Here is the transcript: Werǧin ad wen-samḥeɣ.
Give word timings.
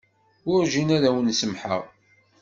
Werǧin 0.47 0.95
ad 0.95 1.03
wen-samḥeɣ. 1.13 1.83